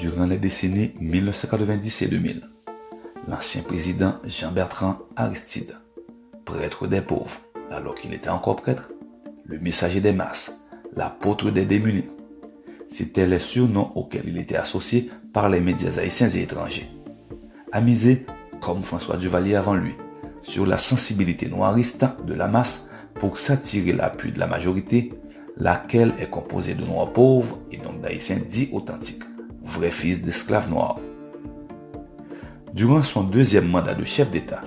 durant 0.00 0.24
les 0.24 0.38
décennies 0.38 0.92
1990 0.98 2.02
et 2.02 2.08
2000. 2.08 2.40
L'ancien 3.28 3.62
président 3.62 4.14
Jean-Bertrand 4.24 4.96
Aristide, 5.14 5.76
prêtre 6.46 6.86
des 6.86 7.02
pauvres, 7.02 7.42
alors 7.70 7.94
qu'il 7.94 8.14
était 8.14 8.30
encore 8.30 8.56
prêtre, 8.56 8.90
le 9.44 9.58
messager 9.58 10.00
des 10.00 10.14
masses, 10.14 10.64
l'apôtre 10.96 11.50
des 11.50 11.66
démunis. 11.66 12.08
C'étaient 12.88 13.26
les 13.26 13.40
surnoms 13.40 13.90
auxquels 13.94 14.26
il 14.26 14.38
était 14.38 14.56
associé 14.56 15.10
par 15.34 15.50
les 15.50 15.60
médias 15.60 15.98
haïtiens 15.98 16.30
et 16.30 16.42
étrangers. 16.42 16.88
Amusé, 17.70 18.24
comme 18.62 18.82
François 18.82 19.18
Duvalier 19.18 19.54
avant 19.54 19.74
lui, 19.74 19.92
sur 20.42 20.64
la 20.64 20.78
sensibilité 20.78 21.46
noiriste 21.48 22.06
de 22.26 22.32
la 22.32 22.48
masse 22.48 22.88
pour 23.16 23.36
s'attirer 23.36 23.92
l'appui 23.92 24.32
de 24.32 24.38
la 24.38 24.46
majorité, 24.46 25.12
laquelle 25.58 26.14
est 26.18 26.30
composée 26.30 26.72
de 26.72 26.86
noirs 26.86 27.12
pauvres 27.12 27.58
et 27.70 27.76
donc 27.76 28.00
d'haïtiens 28.00 28.38
dits 28.48 28.70
authentiques, 28.72 29.24
vrais 29.70 29.90
fils 29.90 30.22
d'esclaves 30.22 30.70
noirs. 30.70 30.98
Durant 32.74 33.02
son 33.02 33.22
deuxième 33.22 33.68
mandat 33.68 33.94
de 33.94 34.04
chef 34.04 34.30
d'État, 34.30 34.60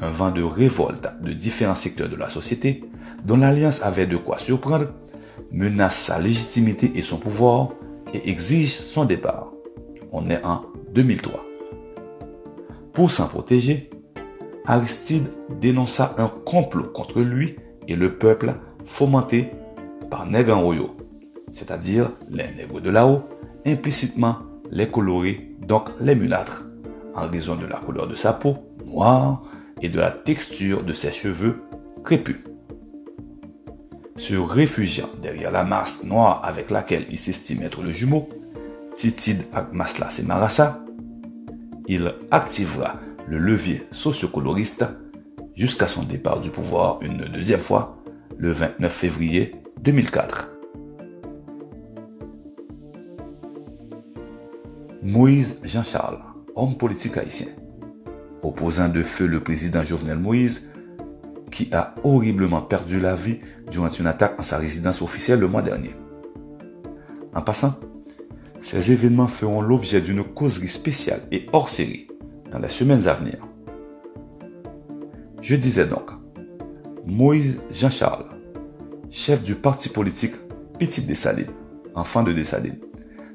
un 0.00 0.10
vent 0.10 0.30
de 0.30 0.42
révolte 0.42 1.08
de 1.22 1.32
différents 1.32 1.74
secteurs 1.74 2.08
de 2.08 2.16
la 2.16 2.28
société, 2.28 2.84
dont 3.24 3.36
l'Alliance 3.36 3.82
avait 3.82 4.06
de 4.06 4.16
quoi 4.16 4.38
surprendre, 4.38 4.88
menace 5.52 5.96
sa 5.96 6.18
légitimité 6.18 6.92
et 6.94 7.02
son 7.02 7.16
pouvoir 7.16 7.70
et 8.12 8.30
exige 8.30 8.74
son 8.74 9.04
départ. 9.04 9.52
On 10.12 10.28
est 10.30 10.44
en 10.44 10.62
2003. 10.94 11.44
Pour 12.92 13.10
s'en 13.10 13.26
protéger, 13.26 13.90
Aristide 14.66 15.28
dénonça 15.60 16.14
un 16.18 16.28
complot 16.28 16.84
contre 16.84 17.20
lui 17.20 17.56
et 17.88 17.96
le 17.96 18.14
peuple 18.14 18.54
fomenté 18.86 19.50
par 20.10 20.26
Royo, 20.60 20.96
c'est-à-dire 21.52 22.10
les 22.30 22.48
nègres 22.54 22.80
de 22.80 22.90
là-haut, 22.90 23.22
implicitement 23.66 24.38
les 24.70 24.88
colorés, 24.88 25.56
donc 25.60 25.88
les 26.00 26.14
mulâtres, 26.14 26.64
en 27.14 27.28
raison 27.28 27.56
de 27.56 27.66
la 27.66 27.76
couleur 27.76 28.06
de 28.06 28.14
sa 28.14 28.32
peau, 28.32 28.56
noire, 28.84 29.42
et 29.82 29.88
de 29.88 30.00
la 30.00 30.10
texture 30.10 30.82
de 30.84 30.92
ses 30.92 31.12
cheveux 31.12 31.62
crépus. 32.04 32.40
Se 34.16 34.34
réfugiant 34.34 35.10
derrière 35.22 35.50
la 35.50 35.64
masse 35.64 36.04
noire 36.04 36.42
avec 36.44 36.70
laquelle 36.70 37.04
il 37.10 37.18
s'estime 37.18 37.62
être 37.62 37.82
le 37.82 37.92
jumeau, 37.92 38.28
Titid 38.96 39.42
Maslas 39.72 40.18
et 40.20 40.22
Marassa, 40.22 40.82
il 41.86 42.14
activera 42.30 42.98
le 43.28 43.38
levier 43.38 43.82
sociocoloriste 43.90 44.86
jusqu'à 45.54 45.86
son 45.86 46.02
départ 46.02 46.40
du 46.40 46.50
pouvoir 46.50 46.98
une 47.02 47.24
deuxième 47.24 47.60
fois 47.60 47.98
le 48.38 48.52
29 48.52 48.92
février 48.92 49.52
2004. 49.82 50.55
Moïse 55.06 55.56
Jean-Charles, 55.62 56.18
homme 56.56 56.76
politique 56.76 57.16
haïtien, 57.16 57.46
opposant 58.42 58.88
de 58.88 59.04
feu 59.04 59.26
le 59.26 59.38
président 59.38 59.84
Jovenel 59.84 60.18
Moïse, 60.18 60.68
qui 61.52 61.72
a 61.72 61.94
horriblement 62.02 62.60
perdu 62.60 62.98
la 62.98 63.14
vie 63.14 63.38
durant 63.70 63.88
une 63.88 64.08
attaque 64.08 64.34
en 64.36 64.42
sa 64.42 64.58
résidence 64.58 65.02
officielle 65.02 65.38
le 65.38 65.46
mois 65.46 65.62
dernier. 65.62 65.94
En 67.36 67.40
passant, 67.40 67.76
ces 68.60 68.90
événements 68.90 69.28
feront 69.28 69.60
l'objet 69.60 70.00
d'une 70.00 70.24
causerie 70.24 70.66
spéciale 70.66 71.20
et 71.30 71.46
hors 71.52 71.68
série 71.68 72.08
dans 72.50 72.58
les 72.58 72.68
semaines 72.68 73.06
à 73.06 73.14
venir. 73.14 73.36
Je 75.40 75.54
disais 75.54 75.86
donc, 75.86 76.10
Moïse 77.06 77.60
Jean-Charles, 77.70 78.26
chef 79.12 79.44
du 79.44 79.54
parti 79.54 79.88
politique 79.88 80.34
Petit 80.80 81.02
Dessalines, 81.02 81.54
enfant 81.94 82.24
de 82.24 82.32
Dessalines, 82.32 82.80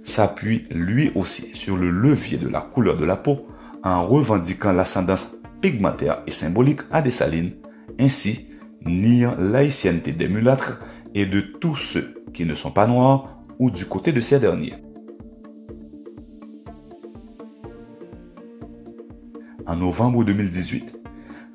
s'appuie 0.04 0.66
lui 0.72 1.12
aussi 1.16 1.56
sur 1.56 1.78
le 1.78 1.90
levier 1.90 2.38
de 2.38 2.48
la 2.48 2.62
couleur 2.62 2.98
de 2.98 3.06
la 3.06 3.16
peau 3.16 3.48
en 3.84 4.06
revendiquant 4.06 4.72
l'ascendance 4.72 5.36
pigmentaire 5.62 6.22
et 6.28 6.32
symbolique 6.32 6.82
à 6.92 7.02
Dessalines, 7.02 7.52
ainsi 8.00 8.48
niant 8.86 9.36
l'haïtienneté 9.40 10.12
des 10.12 10.28
mulâtres 10.28 10.84
et 11.14 11.26
de 11.26 11.42
tous 11.42 11.76
ceux 11.76 12.24
qui 12.34 12.46
ne 12.46 12.54
sont 12.54 12.72
pas 12.72 12.88
noirs 12.88 13.38
ou 13.60 13.70
du 13.70 13.86
côté 13.86 14.12
de 14.12 14.22
ces 14.22 14.40
derniers. 14.40 14.74
En 19.68 19.76
novembre 19.76 20.24
2018, 20.24 20.98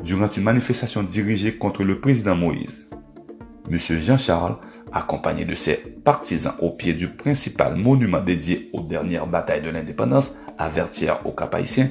durant 0.04 0.28
une 0.30 0.44
manifestation 0.44 1.02
dirigée 1.02 1.56
contre 1.56 1.82
le 1.82 2.00
président 2.00 2.36
Moïse, 2.36 2.88
M. 3.70 3.78
Jean-Charles, 3.78 4.56
accompagné 4.92 5.44
de 5.44 5.54
ses 5.54 5.76
partisans 5.76 6.54
au 6.60 6.70
pied 6.70 6.94
du 6.94 7.08
principal 7.08 7.76
monument 7.76 8.20
dédié 8.20 8.70
aux 8.72 8.80
dernières 8.80 9.26
batailles 9.26 9.62
de 9.62 9.70
l'indépendance 9.70 10.36
à 10.58 10.68
Vertières 10.68 11.26
au 11.26 11.32
Cap-Haïtien, 11.32 11.90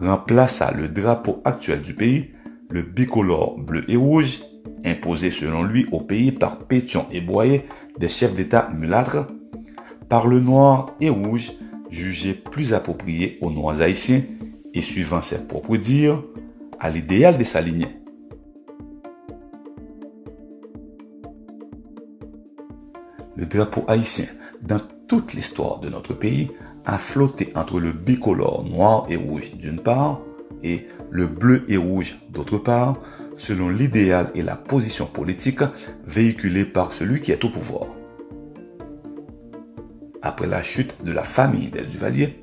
remplaça 0.00 0.72
le 0.72 0.88
drapeau 0.88 1.40
actuel 1.44 1.80
du 1.80 1.94
pays, 1.94 2.30
le 2.68 2.82
bicolore 2.82 3.58
bleu 3.58 3.84
et 3.88 3.96
rouge, 3.96 4.40
imposé 4.84 5.30
selon 5.30 5.62
lui 5.62 5.86
au 5.90 6.00
pays 6.00 6.32
par 6.32 6.58
Pétion 6.58 7.06
et 7.10 7.20
Boyer, 7.20 7.64
des 7.98 8.08
chefs 8.08 8.34
d'État 8.34 8.70
mulâtres, 8.76 9.28
par 10.08 10.26
le 10.26 10.40
noir 10.40 10.94
et 11.00 11.08
rouge, 11.08 11.52
jugé 11.90 12.34
plus 12.34 12.74
approprié 12.74 13.38
aux 13.40 13.50
noirs 13.50 13.80
haïtiens 13.80 14.22
et 14.74 14.82
suivant 14.82 15.20
ses 15.20 15.46
propres 15.46 15.76
dires, 15.76 16.22
à 16.78 16.90
l'idéal 16.90 17.38
de 17.38 17.44
sa 17.44 17.60
Le 23.36 23.46
drapeau 23.46 23.84
haïtien, 23.88 24.26
dans 24.62 24.80
toute 25.08 25.34
l'histoire 25.34 25.78
de 25.80 25.88
notre 25.88 26.14
pays, 26.14 26.50
a 26.84 26.98
flotté 26.98 27.52
entre 27.54 27.80
le 27.80 27.92
bicolore 27.92 28.64
noir 28.64 29.06
et 29.08 29.16
rouge 29.16 29.52
d'une 29.54 29.80
part 29.80 30.20
et 30.62 30.86
le 31.10 31.26
bleu 31.26 31.64
et 31.68 31.76
rouge 31.76 32.16
d'autre 32.30 32.58
part, 32.58 32.98
selon 33.36 33.68
l'idéal 33.68 34.30
et 34.34 34.42
la 34.42 34.56
position 34.56 35.06
politique 35.06 35.60
véhiculée 36.06 36.64
par 36.64 36.92
celui 36.92 37.20
qui 37.20 37.32
est 37.32 37.44
au 37.44 37.50
pouvoir. 37.50 37.86
Après 40.22 40.46
la 40.46 40.62
chute 40.62 41.04
de 41.04 41.12
la 41.12 41.22
famille 41.22 41.68
des 41.68 41.82
Duvalier, 41.82 42.42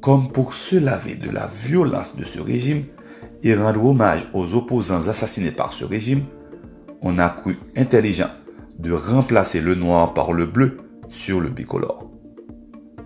comme 0.00 0.30
pour 0.30 0.54
se 0.54 0.76
laver 0.76 1.16
de 1.16 1.30
la 1.30 1.48
violence 1.64 2.16
de 2.16 2.24
ce 2.24 2.40
régime 2.40 2.84
et 3.42 3.54
rendre 3.54 3.84
hommage 3.84 4.28
aux 4.32 4.54
opposants 4.54 5.08
assassinés 5.08 5.50
par 5.50 5.72
ce 5.72 5.84
régime, 5.84 6.24
on 7.02 7.18
a 7.18 7.28
cru 7.30 7.58
intelligent 7.76 8.30
de 8.78 8.92
remplacer 8.92 9.60
le 9.60 9.74
noir 9.74 10.14
par 10.14 10.32
le 10.32 10.46
bleu 10.46 10.76
sur 11.08 11.40
le 11.40 11.48
bicolore 11.48 12.08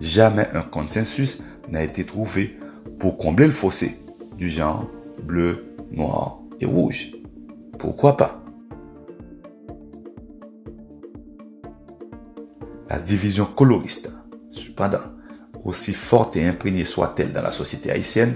jamais 0.03 0.47
un 0.53 0.61
consensus 0.61 1.41
n'a 1.69 1.81
été 1.81 2.03
trouvé 2.03 2.57
pour 2.99 3.17
combler 3.17 3.47
le 3.47 3.53
fossé 3.53 3.97
du 4.37 4.49
genre 4.49 4.89
bleu, 5.23 5.75
noir 5.91 6.39
et 6.59 6.65
rouge. 6.65 7.11
Pourquoi 7.79 8.17
pas? 8.17 8.43
La 12.89 12.99
division 12.99 13.45
coloriste, 13.45 14.11
cependant, 14.51 14.99
aussi 15.63 15.93
forte 15.93 16.35
et 16.35 16.45
imprégnée 16.45 16.85
soit-elle 16.85 17.31
dans 17.31 17.41
la 17.41 17.51
société 17.51 17.89
haïtienne, 17.89 18.35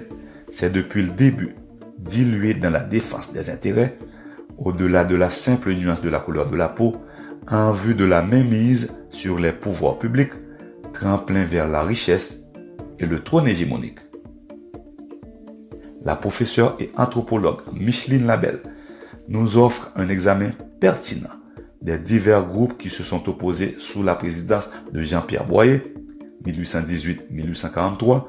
s'est 0.50 0.70
depuis 0.70 1.03
le 1.03 1.12
début 1.12 1.56
diluée 2.00 2.53
dans 2.53 2.70
la 2.70 2.80
défense 2.80 3.34
des 3.34 3.50
intérêts, 3.50 3.97
au-delà 4.58 5.03
de 5.03 5.16
la 5.16 5.30
simple 5.30 5.74
nuance 5.74 6.02
de 6.02 6.09
la 6.09 6.20
couleur 6.20 6.50
de 6.50 6.56
la 6.56 6.70
peau, 6.70 6.96
en 7.50 7.72
vue 7.72 7.96
de 7.96 8.06
la 8.06 8.22
mainmise 8.22 8.94
sur 9.09 9.40
les 9.40 9.52
pouvoirs 9.52 10.00
publics 10.00 10.34
tremplin 10.94 11.46
vers 11.46 11.68
la 11.68 11.81
richesse 11.81 12.40
et 13.00 13.06
le 13.06 13.24
trône 13.24 13.47
hégémonique. 13.47 14.00
La 16.03 16.16
professeure 16.16 16.75
et 16.80 16.91
anthropologue 16.97 17.62
Micheline 17.74 18.25
Labelle 18.25 18.62
nous 19.28 19.58
offre 19.58 19.91
un 19.96 20.09
examen 20.09 20.52
pertinent 20.79 21.29
des 21.82 21.97
divers 21.97 22.46
groupes 22.46 22.78
qui 22.78 22.90
se 22.90 23.03
sont 23.03 23.29
opposés 23.29 23.76
sous 23.78 24.03
la 24.03 24.16
présidence 24.16 24.70
de 24.91 25.02
Jean-Pierre 25.02 25.46
Boyer, 25.46 25.94
1818-1843, 26.46 28.23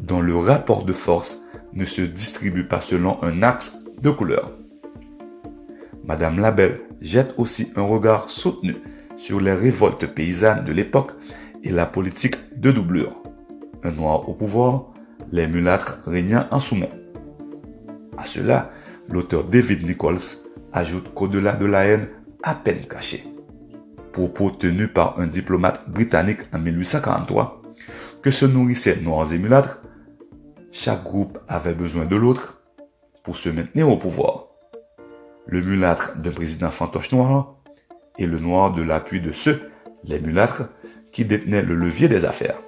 dont 0.00 0.20
le 0.20 0.36
rapport 0.36 0.84
de 0.84 0.92
force 0.92 1.42
ne 1.72 1.84
se 1.84 2.02
distribue 2.02 2.66
pas 2.66 2.80
selon 2.80 3.22
un 3.22 3.42
axe 3.42 3.76
de 4.00 4.10
couleur. 4.10 4.52
Madame 6.04 6.40
Labelle 6.40 6.85
jette 7.00 7.34
aussi 7.38 7.72
un 7.76 7.82
regard 7.82 8.30
soutenu 8.30 8.76
sur 9.16 9.40
les 9.40 9.52
révoltes 9.52 10.06
paysannes 10.06 10.64
de 10.64 10.72
l'époque 10.72 11.12
et 11.62 11.70
la 11.70 11.86
politique 11.86 12.36
de 12.56 12.70
doublure. 12.70 13.22
Un 13.82 13.92
noir 13.92 14.28
au 14.28 14.34
pouvoir, 14.34 14.92
les 15.32 15.46
mulâtres 15.46 16.02
régnant 16.06 16.46
en 16.50 16.60
soumet. 16.60 16.90
À 18.16 18.24
cela, 18.24 18.70
l'auteur 19.08 19.44
David 19.44 19.86
Nichols 19.86 20.18
ajoute 20.72 21.12
qu'au-delà 21.14 21.52
de 21.52 21.66
la 21.66 21.86
haine 21.86 22.08
à 22.42 22.54
peine 22.54 22.86
cachée, 22.86 23.24
propos 24.12 24.50
tenus 24.50 24.92
par 24.92 25.18
un 25.18 25.26
diplomate 25.26 25.88
britannique 25.88 26.40
en 26.52 26.58
1843, 26.58 27.62
que 28.22 28.30
se 28.30 28.46
nourrissaient 28.46 29.00
noirs 29.02 29.32
et 29.32 29.38
mulâtres, 29.38 29.82
chaque 30.72 31.04
groupe 31.04 31.38
avait 31.48 31.74
besoin 31.74 32.04
de 32.04 32.16
l'autre 32.16 32.62
pour 33.24 33.38
se 33.38 33.48
maintenir 33.48 33.88
au 33.88 33.96
pouvoir. 33.96 34.45
Le 35.46 35.62
mulâtre 35.62 36.16
d'un 36.18 36.32
président 36.32 36.70
fantoche 36.70 37.12
noir 37.12 37.54
et 38.18 38.26
le 38.26 38.38
noir 38.38 38.74
de 38.74 38.82
l'appui 38.82 39.20
de 39.20 39.30
ceux, 39.30 39.70
les 40.04 40.20
mulâtres, 40.20 40.64
qui 41.12 41.24
détenait 41.24 41.62
le 41.62 41.74
levier 41.74 42.08
des 42.08 42.24
affaires. 42.24 42.60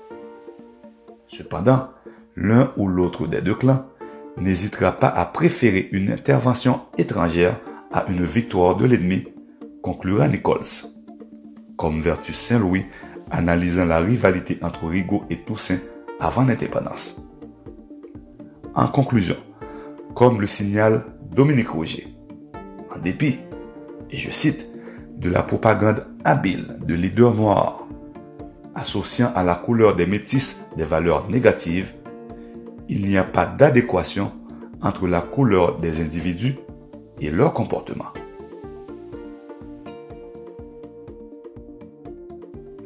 Cependant, 1.27 1.91
l'un 2.37 2.73
ou 2.77 2.87
l'autre 2.89 3.27
des 3.27 3.41
deux 3.41 3.55
clans 3.55 3.85
n'hésitera 4.37 4.93
pas 4.93 5.09
à 5.09 5.27
préférer 5.27 5.89
une 5.93 6.11
intervention 6.11 6.81
étrangère 6.97 7.59
à 7.93 8.07
une 8.09 8.25
victoire 8.25 8.77
de 8.77 8.87
l'ennemi, 8.87 9.27
conclura 9.83 10.29
Nichols. 10.29 10.87
Comme 11.77 12.01
Vertus 12.01 12.37
Saint-Louis 12.37 12.85
analysant 13.31 13.85
la 13.85 13.99
rivalité 13.99 14.59
entre 14.63 14.87
Rigaud 14.87 15.25
et 15.31 15.39
Toussaint 15.39 15.79
avant 16.21 16.45
l'indépendance. 16.45 17.21
En 18.75 18.87
conclusion, 18.87 19.37
comme 20.15 20.41
le 20.41 20.47
signale 20.47 21.05
Dominique 21.31 21.69
Roger, 21.69 22.07
en 22.99 23.03
dépit, 23.03 23.39
et 24.11 24.17
je 24.17 24.31
cite, 24.31 24.67
de 25.17 25.29
la 25.29 25.43
propagande 25.43 26.07
habile 26.25 26.79
de 26.87 26.95
leaders 26.95 27.35
noirs, 27.35 27.87
associant 28.75 29.33
à 29.35 29.43
la 29.43 29.55
couleur 29.55 29.97
des 29.97 30.07
métis 30.07 30.63
des 30.77 30.85
valeurs 30.85 31.29
négatives, 31.29 31.93
il 32.89 33.07
n'y 33.07 33.19
a 33.19 33.25
pas 33.25 33.47
d'adéquation 33.47 34.33
entre 34.81 35.07
la 35.07 35.21
couleur 35.21 35.79
des 35.79 36.01
individus 36.01 36.57
et 37.21 37.31
leur 37.31 37.53
comportement. 37.53 38.07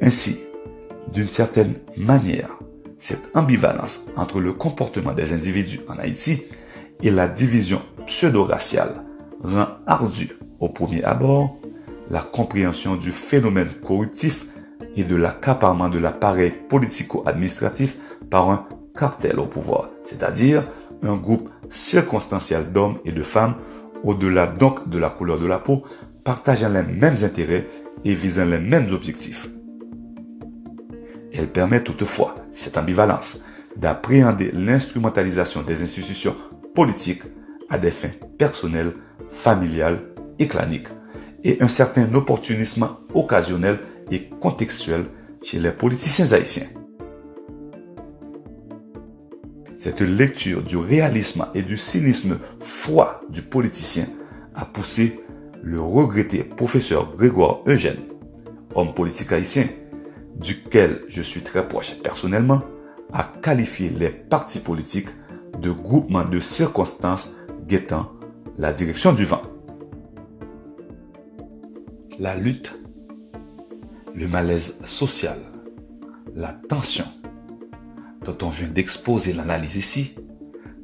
Ainsi, 0.00 0.40
d'une 1.12 1.28
certaine 1.28 1.74
manière, 1.96 2.48
cette 2.98 3.30
ambivalence 3.36 4.06
entre 4.16 4.40
le 4.40 4.52
comportement 4.52 5.12
des 5.12 5.32
individus 5.32 5.80
en 5.88 5.98
Haïti 5.98 6.44
et 7.02 7.10
la 7.10 7.28
division 7.28 7.80
pseudo-raciale 8.06 9.04
rend 9.42 9.66
ardu 9.86 10.30
au 10.60 10.68
premier 10.68 11.02
abord 11.04 11.58
la 12.10 12.20
compréhension 12.20 12.96
du 12.96 13.10
phénomène 13.12 13.70
corruptif 13.84 14.46
et 14.96 15.04
de 15.04 15.16
l'accaparement 15.16 15.88
de 15.88 15.98
l'appareil 15.98 16.52
politico-administratif 16.68 17.96
par 18.30 18.50
un 18.50 18.66
cartel 18.96 19.40
au 19.40 19.46
pouvoir, 19.46 19.90
c'est-à-dire 20.04 20.62
un 21.02 21.16
groupe 21.16 21.48
circonstanciel 21.70 22.72
d'hommes 22.72 22.98
et 23.04 23.12
de 23.12 23.22
femmes, 23.22 23.54
au-delà 24.04 24.46
donc 24.46 24.88
de 24.88 24.98
la 24.98 25.08
couleur 25.08 25.38
de 25.38 25.46
la 25.46 25.58
peau, 25.58 25.84
partageant 26.24 26.68
les 26.68 26.82
mêmes 26.82 27.16
intérêts 27.22 27.66
et 28.04 28.14
visant 28.14 28.44
les 28.44 28.58
mêmes 28.58 28.92
objectifs. 28.92 29.48
Elle 31.32 31.48
permet 31.48 31.82
toutefois, 31.82 32.34
cette 32.52 32.76
ambivalence, 32.76 33.44
d'appréhender 33.76 34.50
l'instrumentalisation 34.52 35.62
des 35.62 35.82
institutions 35.82 36.36
politiques 36.74 37.22
à 37.70 37.78
des 37.78 37.90
fins 37.90 38.10
personnelles, 38.38 38.92
familiales 39.32 40.00
et 40.38 40.48
claniques, 40.48 40.88
et 41.44 41.62
un 41.62 41.68
certain 41.68 42.12
opportunisme 42.14 42.88
occasionnel 43.14 43.78
et 44.10 44.28
contextuel 44.40 45.06
chez 45.42 45.58
les 45.58 45.72
politiciens 45.72 46.32
haïtiens. 46.32 46.66
Cette 49.76 50.00
lecture 50.00 50.62
du 50.62 50.76
réalisme 50.76 51.46
et 51.54 51.62
du 51.62 51.76
cynisme 51.76 52.38
froid 52.60 53.20
du 53.30 53.42
politicien 53.42 54.06
a 54.54 54.64
poussé 54.64 55.20
le 55.62 55.80
regretté 55.80 56.44
professeur 56.44 57.16
Grégoire 57.16 57.60
Eugène, 57.66 57.98
homme 58.74 58.94
politique 58.94 59.32
haïtien, 59.32 59.64
duquel 60.36 61.02
je 61.08 61.22
suis 61.22 61.40
très 61.40 61.66
proche 61.66 61.94
personnellement, 62.02 62.62
à 63.12 63.30
qualifier 63.42 63.90
les 63.90 64.08
partis 64.08 64.60
politiques 64.60 65.08
de 65.60 65.70
groupements 65.70 66.24
de 66.24 66.38
circonstances 66.38 67.32
guettant 67.66 68.12
la 68.58 68.72
direction 68.72 69.12
du 69.12 69.24
vent. 69.24 69.42
La 72.18 72.36
lutte, 72.36 72.78
le 74.14 74.28
malaise 74.28 74.78
social, 74.84 75.38
la 76.34 76.52
tension 76.68 77.06
dont 78.24 78.36
on 78.42 78.50
vient 78.50 78.68
d'exposer 78.68 79.32
l'analyse 79.32 79.76
ici 79.76 80.14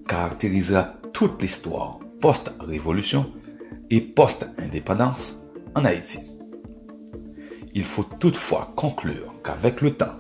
caractérisera 0.07 0.95
toute 1.13 1.41
l'histoire 1.41 2.01
post-révolution 2.21 3.31
et 3.91 4.01
post-indépendance 4.01 5.37
en 5.75 5.85
Haïti. 5.85 6.19
Il 7.75 7.85
faut 7.85 8.07
toutefois 8.19 8.73
conclure 8.75 9.35
qu'avec 9.45 9.83
le 9.83 9.93
temps, 9.93 10.17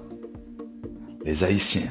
les 1.25 1.43
Haïtiens, 1.43 1.91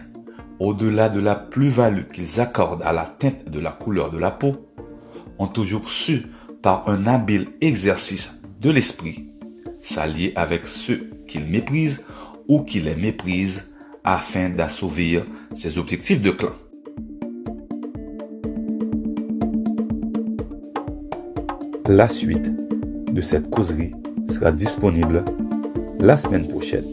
au-delà 0.60 1.10
de 1.10 1.20
la 1.20 1.36
plus-value 1.36 2.10
qu'ils 2.14 2.40
accordent 2.40 2.84
à 2.84 2.94
la 2.94 3.06
teinte 3.06 3.50
de 3.50 3.60
la 3.60 3.72
couleur 3.72 4.12
de 4.12 4.18
la 4.18 4.32
peau, 4.32 4.67
ont 5.40 5.48
toujours 5.48 5.90
su, 5.90 6.24
par 6.62 6.90
un 6.90 7.08
habile 7.08 7.48
exercice 7.62 8.42
de 8.62 8.70
l'esprit, 8.70 9.30
s'allier 9.82 10.34
avec 10.36 10.66
ceux 10.66 11.10
qu'ils 11.28 11.46
méprisent 11.46 12.04
ou 12.48 12.64
qui 12.64 12.80
les 12.80 12.96
méprisent 12.96 13.68
afin 14.04 14.50
d'assouvir 14.50 15.26
ses 15.54 15.78
objectifs 15.78 16.22
de 16.22 16.32
clan. 16.32 16.54
La 21.88 22.10
suite 22.10 22.52
de 23.14 23.22
cette 23.22 23.50
causerie 23.50 23.94
sera 24.30 24.52
disponible 24.52 25.24
la 26.00 26.18
semaine 26.18 26.48
prochaine. 26.48 26.84